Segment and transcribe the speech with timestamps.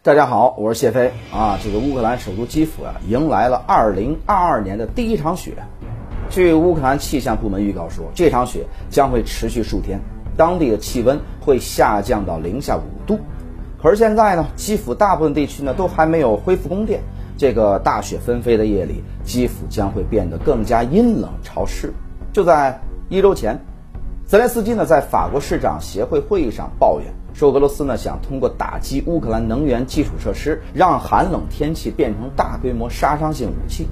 [0.00, 1.58] 大家好，我是谢飞啊。
[1.60, 5.54] 这个乌克兰首都基辅啊，迎来了2022年的第一场雪。
[6.30, 10.00] 据乌克兰气象部门预告说，这场雪将会持续数天，
[10.36, 13.18] 当地的气温会下降到零下五度。
[13.82, 17.00] 可是现在呢，基辅大部分地区呢都还没有恢复供电。
[17.36, 21.92] 这个大雪纷飞的夜里，基辅将会变得更加阴冷潮湿。
[22.32, 23.58] 就在一周前，
[24.24, 27.12] 泽连斯基呢在法国市长协会会议上抱怨。
[27.38, 33.86] 说俄罗斯呢想通过打击乌克兰能源基础设施，让寒冷天气变成大规模杀伤性武器。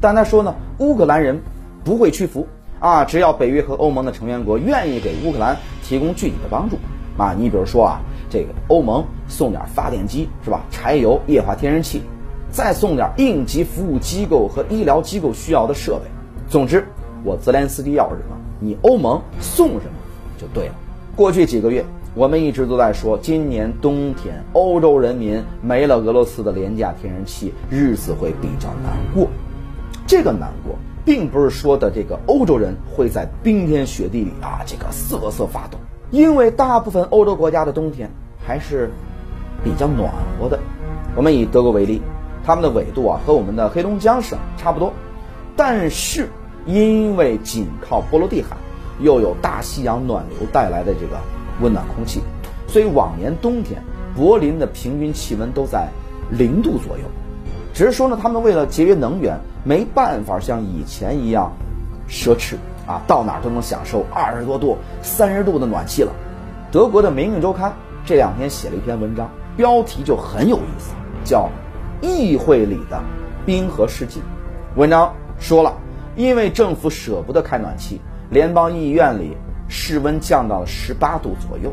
[0.00, 1.40] 但他说呢，乌克兰人
[1.82, 2.46] 不会屈服
[2.78, 3.04] 啊！
[3.04, 6.76] 只要北约和欧盟的成员国愿意给乌克兰提供具体的帮助
[7.18, 10.64] 啊，你比如说啊，这个欧盟送点发电机是吧？
[10.70, 12.00] 柴油、液化天然气，
[12.52, 16.04] 再送点应急服务机构和医疗机构需要的设备。
[16.48, 16.86] 总之，
[17.24, 19.98] 我泽连斯基要什么，你欧盟送什么
[20.38, 20.74] 就对了。
[21.16, 21.84] 过去几个月。
[22.16, 29.28] 我们一直都在说，今年冬天欧洲人民没了俄罗斯的廉价天然气，日子会比较难过。
[30.06, 35.78] 这个难过，并不是说的这个欧洲人会在冰天雪地里啊这个瑟瑟发抖，
[36.12, 38.08] 因为大部分欧洲国家的冬天
[38.46, 38.88] 还是
[39.64, 40.60] 比较暖和的。
[41.16, 42.00] 我们以德国为例，
[42.44, 44.92] 他们的纬度啊和我们的黑龙江省差不多，
[45.56, 46.28] 但是
[46.64, 48.56] 因为紧靠波罗的海，
[49.00, 51.18] 又有大西洋暖流带来的这个。
[51.60, 52.20] 温暖空气，
[52.66, 53.82] 所以往年冬天
[54.16, 55.88] 柏林的平均气温都在
[56.30, 57.04] 零度左右。
[57.72, 61.52] 只是说呢，他们为了节约能源，没办法像以前一样
[62.08, 62.54] 奢侈
[62.86, 66.12] 啊，到哪儿都能享受二十多度、三十度的暖气了。
[66.70, 67.70] 德国的《明运周刊》
[68.04, 70.92] 这两天写了一篇文章，标题就很有意思，
[71.24, 71.48] 叫
[72.06, 73.02] 《议会里的
[73.44, 74.20] 冰河世纪》。
[74.76, 75.74] 文章说了，
[76.14, 79.36] 因为政府舍不得开暖气，联邦议院里。
[79.68, 81.72] 室温降到了十八度左右，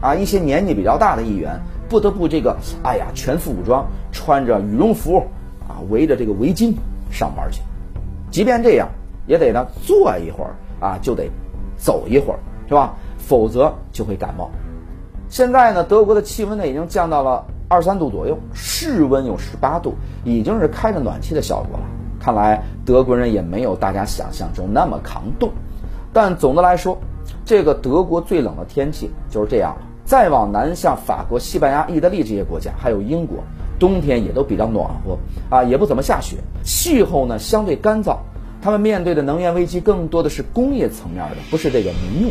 [0.00, 5.18] 啊，一些年纪比较大的议员不得不这个，哎呀，全副武装，穿着羽绒服，
[5.68, 6.74] 啊，围着这个围巾
[7.10, 7.60] 上班去。
[8.30, 8.88] 即便这样，
[9.26, 11.28] 也得呢坐一会儿，啊，就得
[11.76, 12.38] 走一会儿，
[12.68, 12.94] 是吧？
[13.18, 14.50] 否则就会感冒。
[15.28, 19.94] 现在呢，德国的气温呢已经降到了二三度左右，室温有十八度，
[20.24, 21.84] 已经是开着暖气的效果了。
[22.18, 25.50] 看来德国人也没有大家想象中那么抗冻。
[26.12, 26.98] 但总的来说，
[27.50, 29.82] 这个德国最冷的天气就是这样了。
[30.04, 33.38] 再往南，像法国、西班牙、意大利这些国家，还有英国，
[33.76, 35.18] 冬天也都比较暖和
[35.50, 38.18] 啊，也不怎么下雪，气候呢相对干燥。
[38.62, 42.30] 他们面对的能源危机更多的是工业层面的，不是这个民用。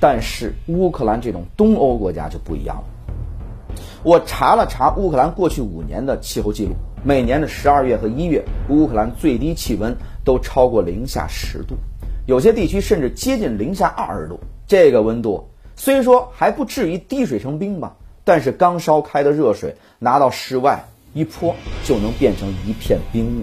[0.00, 3.76] 但是乌克兰这种东欧国家就不一样了。
[4.02, 6.72] 我查了查乌克兰过去五年的气候记录，
[7.04, 11.76] 每年的十二月和一月，乌克兰最低气温都超过零下十度。
[12.26, 21.54] 有些地区甚至接近零下二十度，这个温度虽说还不至于滴水成冰吧，但是刚烧开的热水拿到室外一泼
[21.84, 23.42] 就能变成一片冰雾。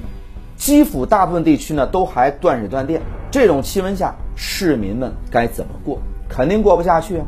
[0.55, 5.99] 基辅大部分地区呢都还断水断电，这种气温下市民们该怎么过？
[6.29, 7.25] 肯定过不下去啊！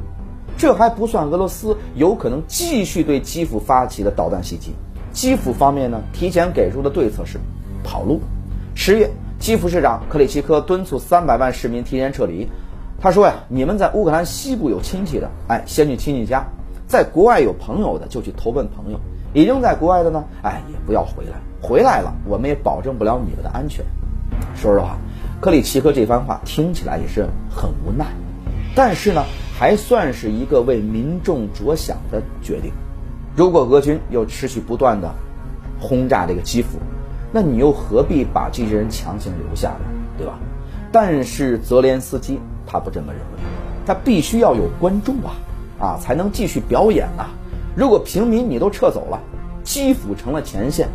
[0.58, 4.74] 这还不算俄罗斯有可能继续对基辅发起的导弹袭击。
[5.12, 7.40] 基辅方面呢提前给出的对策是
[7.84, 8.20] 跑路。
[8.76, 9.10] 十月。
[9.40, 12.48] 基辅市长克里奇科敦促三百万市民提前撤离。
[13.02, 16.44] 他说呀：“你们在乌克兰西部有亲戚的，哎，先去亲戚家；
[16.86, 19.00] 在国外有朋友的，就去投奔朋友。
[19.34, 21.40] 已经在国外的呢，哎，也不要回来。
[21.62, 23.86] 回来了，我们也保证不了你们的安全。”
[24.54, 24.98] 说实话，
[25.40, 28.06] 克里奇科这番话听起来也是很无奈，
[28.76, 29.24] 但是呢，
[29.58, 32.74] 还算是一个为民众着想的决定。
[33.38, 35.10] 如果俄军又持续不断的
[35.80, 36.78] 轰炸这个基辅，
[37.32, 39.86] 那你又何必把这些人强行留下呢？
[40.18, 40.40] 对吧？
[40.92, 43.40] 但是泽连斯基他不这么认为，
[43.86, 45.32] 他必须要有观众啊，
[45.80, 47.30] 啊才能继续表演啊。
[47.76, 49.20] 如果平民你都撤走了，
[49.64, 50.90] 基辅成了前线，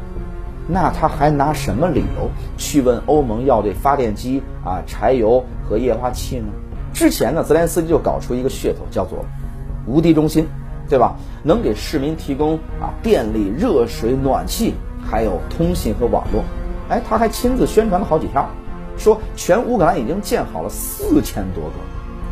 [0.67, 6.47] 那他还拿什么理由去问欧盟要这发电机啊、柴油和液化气呢？
[6.93, 9.25] 之前呢，泽连斯基就搞出一个噱头，叫做
[9.87, 10.47] 无敌中心，
[10.89, 11.17] 对吧？
[11.45, 14.75] 能给市民提供啊电力、热水、暖气。
[15.11, 16.43] 还有通信和网络，
[16.89, 18.49] 哎，他还亲自宣传了好几条，
[18.97, 21.73] 说全乌克兰已经建好了四千多个，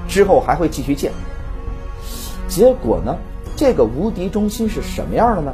[0.09, 1.13] 之后还会继续建。
[2.49, 3.17] 结果呢，
[3.57, 5.53] 这个无敌中心是什么样的呢？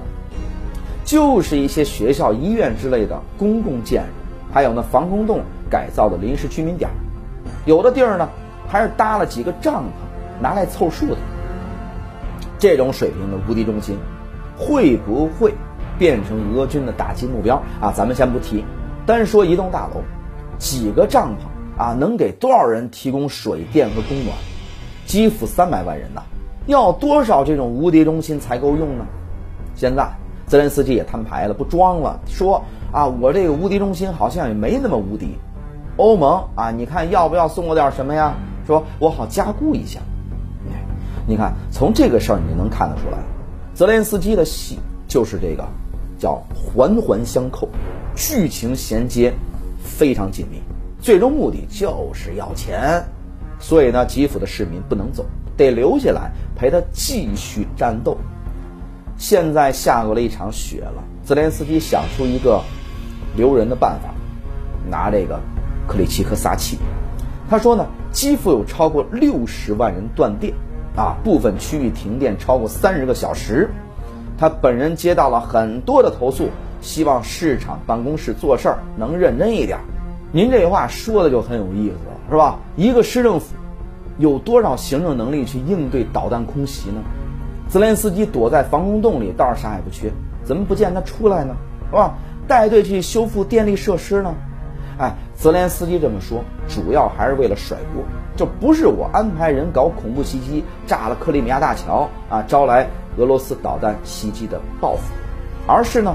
[1.05, 4.09] 就是一些学校、医院之类的公共建筑，
[4.53, 6.91] 还有那防空洞改造的临时居民点，
[7.65, 8.29] 有的地儿呢
[8.69, 11.17] 还是搭了几个帐篷拿来凑数的。
[12.59, 13.97] 这种水平的无敌中心，
[14.59, 15.55] 会不会？
[15.99, 17.93] 变成俄军的打击目标啊！
[17.93, 18.65] 咱们先不提，
[19.05, 20.01] 单说一栋大楼，
[20.59, 24.37] 几个帐篷啊，能给多少人提供水电和供暖？
[25.05, 26.23] 基辅三百万人呐，
[26.67, 29.05] 要多少这种无敌中心才够用呢？
[29.75, 30.09] 现在
[30.47, 32.63] 泽连斯基也摊牌了，不装了，说
[32.93, 35.37] 啊，我这个无敌中心好像也没那么无敌。
[35.97, 38.35] 欧盟啊，你看要不要送我点什么呀？
[38.67, 39.99] 说我好加固一下。
[41.27, 43.19] 你看从这个事儿你就能看得出来，
[43.75, 45.63] 泽连斯基的戏就是这个，
[46.19, 47.69] 叫环环相扣，
[48.15, 49.33] 剧情衔接
[49.83, 50.61] 非常紧密，
[51.01, 53.05] 最终目的就是要钱。
[53.61, 55.25] 所以呢，基辅的市民不能走，
[55.57, 58.17] 得留下来陪他继续战斗。
[59.17, 62.63] 现在下过了一场雪了，泽连斯基想出一个
[63.37, 64.15] 留人的办法，
[64.89, 65.41] 拿这个
[65.89, 66.79] 克里奇科撒气。
[67.51, 70.55] 他说呢，基辅有超过六十万人断电，
[70.95, 73.69] 啊，部分区域停电超过三十个小时。
[74.39, 76.49] 他本人接到了很多的投诉，
[76.81, 79.79] 希望市场办公室做事儿能认真一点。
[80.31, 82.59] 您这话说的就很有意思了，是吧？
[82.77, 83.57] 一个市政府
[84.17, 87.03] 有多少行政能力去应对导弹空袭呢？
[87.69, 90.11] 泽连斯基躲在防空洞里倒是啥也不缺，
[90.45, 91.57] 怎么不见他出来呢？
[91.91, 92.15] 是吧？
[92.47, 94.33] 带队去修复电力设施呢？
[94.99, 98.05] 哎，泽连斯基这么说，主要还是为了甩锅，
[98.37, 102.89] 就不是我安排人搞恐怖袭击，炸了克里米亚大桥啊，招来
[103.19, 105.03] 俄罗斯导弹袭击的报复，
[105.67, 106.15] 而是呢，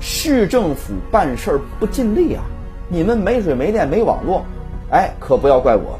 [0.00, 2.42] 市政府办事儿不尽力啊，
[2.88, 4.44] 你们没水没电没网络，
[4.90, 5.98] 哎，可不要怪我。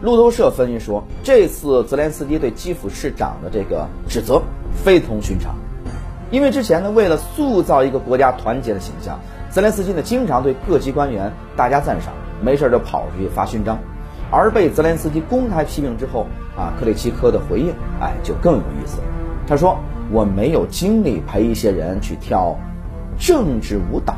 [0.00, 4.42] 路透社分析说，这次泽连斯基对基辅市长的这个指责
[4.74, 5.54] 非同寻常，
[6.30, 9.18] 因为之前呢，为了塑造一个国家团结的形象，
[9.48, 13.78] 泽连斯基呢经常对各级官员大加赞赏，没事就跑出去发勋章，
[14.30, 16.26] 而被泽连斯基公开批评之后
[16.56, 19.04] 啊，克里奇科的回应哎就更有意思了，
[19.52, 19.78] 他说
[20.10, 22.56] 我没有精力陪一些人去跳
[23.18, 24.14] 政治舞蹈，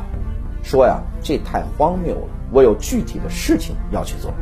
[0.63, 2.21] 说呀这太荒谬了，
[2.53, 4.33] 我有具体的事情要去做。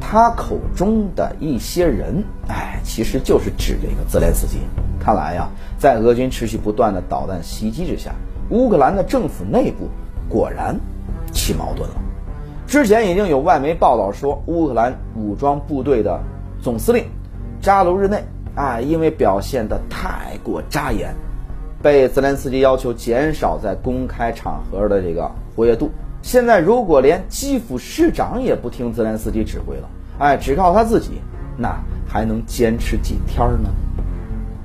[0.00, 4.60] 他口中的一些人，哎，其实就是指这个泽连斯基。
[5.00, 5.48] 看来呀，
[5.80, 8.12] 在俄军持续不断的导弹袭击之下，
[8.50, 9.88] 乌克兰的政府内部
[10.28, 10.78] 果然
[11.32, 11.96] 起矛盾了。
[12.68, 16.20] 之前已经有外媒报道说，乌克兰武装部队的
[16.62, 17.06] 总司令
[17.60, 18.22] 扎卢日内
[18.56, 21.14] 啊，因为表现的太过扎眼，
[21.82, 25.90] 被泽连斯基要求减少在公开场合的这个活跃度。
[26.22, 29.88] 现在如果连基辅市长也不听泽连斯基指挥了，
[30.18, 31.20] 哎，只靠他自己，
[31.56, 33.68] 那还能坚持几天呢？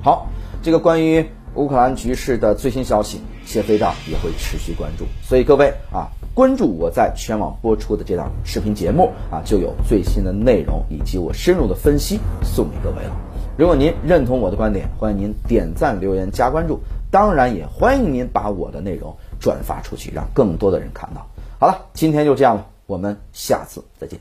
[0.02, 0.26] 好，
[0.62, 1.24] 这个关于
[1.54, 5.04] 乌克兰局势的最新消息，谢飞道也会持续关注。
[5.22, 13.16] 所以各位啊，关注我在全网播出的这档视频节目啊，就有最新的内容以及我深入的分析送给各位了。
[13.58, 21.26] 如果您认同我的观点，欢迎您点赞、留言、加关注，当然也欢迎您把我的内容转发出去，让更多的人看到。
[21.58, 24.18] 好了，今天就这样了，我们下次再见。